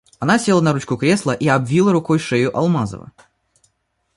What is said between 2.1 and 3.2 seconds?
шею Алмазова.